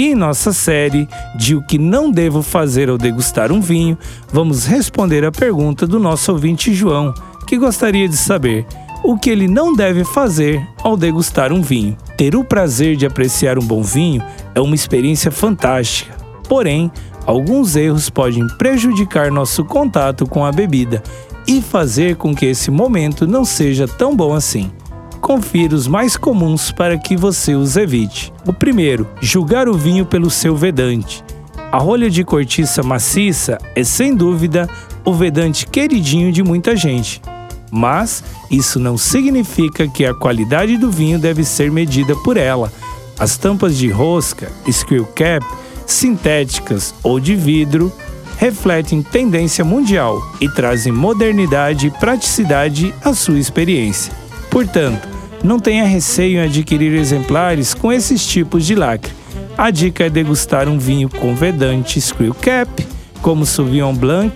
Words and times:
E 0.00 0.12
em 0.12 0.14
nossa 0.14 0.50
série 0.50 1.06
de 1.36 1.54
O 1.54 1.60
que 1.60 1.76
não 1.76 2.10
devo 2.10 2.42
fazer 2.42 2.88
ao 2.88 2.96
degustar 2.96 3.52
um 3.52 3.60
vinho, 3.60 3.98
vamos 4.32 4.64
responder 4.64 5.26
a 5.26 5.30
pergunta 5.30 5.86
do 5.86 5.98
nosso 5.98 6.32
ouvinte 6.32 6.72
João, 6.72 7.12
que 7.46 7.58
gostaria 7.58 8.08
de 8.08 8.16
saber 8.16 8.64
o 9.04 9.18
que 9.18 9.28
ele 9.28 9.46
não 9.46 9.74
deve 9.74 10.02
fazer 10.02 10.66
ao 10.82 10.96
degustar 10.96 11.52
um 11.52 11.60
vinho. 11.60 11.98
Ter 12.16 12.34
o 12.34 12.42
prazer 12.42 12.96
de 12.96 13.04
apreciar 13.04 13.58
um 13.58 13.62
bom 13.62 13.82
vinho 13.82 14.22
é 14.54 14.60
uma 14.62 14.74
experiência 14.74 15.30
fantástica. 15.30 16.16
Porém, 16.48 16.90
alguns 17.26 17.76
erros 17.76 18.08
podem 18.08 18.48
prejudicar 18.56 19.30
nosso 19.30 19.66
contato 19.66 20.26
com 20.26 20.46
a 20.46 20.50
bebida 20.50 21.02
e 21.46 21.60
fazer 21.60 22.16
com 22.16 22.34
que 22.34 22.46
esse 22.46 22.70
momento 22.70 23.26
não 23.26 23.44
seja 23.44 23.86
tão 23.86 24.16
bom 24.16 24.32
assim 24.32 24.70
confira 25.20 25.74
os 25.74 25.86
mais 25.86 26.16
comuns 26.16 26.72
para 26.72 26.98
que 26.98 27.16
você 27.16 27.54
os 27.54 27.76
evite. 27.76 28.32
O 28.46 28.52
primeiro, 28.52 29.06
julgar 29.20 29.68
o 29.68 29.74
vinho 29.74 30.04
pelo 30.04 30.30
seu 30.30 30.56
vedante. 30.56 31.22
A 31.70 31.78
rolha 31.78 32.10
de 32.10 32.24
cortiça 32.24 32.82
maciça 32.82 33.58
é 33.76 33.84
sem 33.84 34.16
dúvida 34.16 34.68
o 35.04 35.14
vedante 35.14 35.66
queridinho 35.66 36.32
de 36.32 36.42
muita 36.42 36.74
gente. 36.74 37.22
Mas 37.70 38.24
isso 38.50 38.80
não 38.80 38.98
significa 38.98 39.86
que 39.86 40.04
a 40.04 40.12
qualidade 40.12 40.76
do 40.76 40.90
vinho 40.90 41.18
deve 41.18 41.44
ser 41.44 41.70
medida 41.70 42.16
por 42.24 42.36
ela. 42.36 42.72
As 43.18 43.36
tampas 43.36 43.76
de 43.76 43.88
rosca, 43.88 44.50
screw 44.68 45.06
cap, 45.14 45.46
sintéticas 45.86 46.94
ou 47.02 47.20
de 47.20 47.36
vidro 47.36 47.92
refletem 48.36 49.02
tendência 49.02 49.62
mundial 49.62 50.18
e 50.40 50.48
trazem 50.48 50.90
modernidade 50.90 51.88
e 51.88 51.90
praticidade 51.90 52.94
à 53.04 53.12
sua 53.12 53.38
experiência. 53.38 54.12
Portanto, 54.50 55.06
não 55.42 55.58
tenha 55.58 55.84
receio 55.84 56.38
em 56.38 56.44
adquirir 56.44 56.94
exemplares 56.94 57.74
com 57.74 57.92
esses 57.92 58.26
tipos 58.26 58.66
de 58.66 58.74
lacre. 58.74 59.12
A 59.56 59.70
dica 59.70 60.04
é 60.04 60.10
degustar 60.10 60.68
um 60.68 60.78
vinho 60.78 61.08
com 61.08 61.34
vedante 61.34 62.00
Screw 62.00 62.34
Cap, 62.34 62.86
como 63.20 63.46
Sauvignon 63.46 63.94
Blanc, 63.94 64.34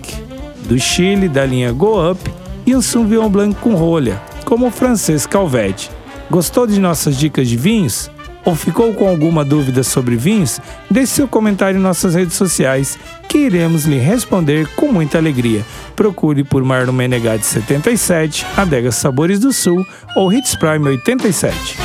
do 0.67 0.79
Chile, 0.79 1.27
da 1.27 1.45
linha 1.45 1.71
Go 1.71 2.11
Up, 2.11 2.19
e 2.65 2.75
um 2.75 2.81
Sauvignon 2.81 3.29
Blanc 3.29 3.55
com 3.59 3.75
rolha, 3.75 4.21
como 4.45 4.67
o 4.67 4.71
francês 4.71 5.25
Calvete. 5.25 5.89
Gostou 6.29 6.65
de 6.65 6.79
nossas 6.79 7.17
dicas 7.17 7.47
de 7.47 7.57
vinhos? 7.57 8.09
Ou 8.45 8.55
ficou 8.55 8.93
com 8.93 9.07
alguma 9.07 9.43
dúvida 9.43 9.83
sobre 9.83 10.15
vinhos? 10.15 10.61
Deixe 10.89 11.13
seu 11.13 11.27
comentário 11.27 11.79
em 11.79 11.81
nossas 11.81 12.13
redes 12.13 12.35
sociais 12.35 12.97
que 13.27 13.39
iremos 13.39 13.85
lhe 13.85 13.97
responder 13.97 14.67
com 14.75 14.91
muita 14.91 15.17
alegria. 15.17 15.65
Procure 15.95 16.43
por 16.43 16.63
Marlon 16.63 16.93
Menegatti 16.93 17.45
77, 17.45 18.45
Adega 18.55 18.91
Sabores 18.91 19.39
do 19.39 19.51
Sul 19.51 19.85
ou 20.15 20.31
Hits 20.31 20.55
Prime 20.55 20.87
87. 20.87 21.84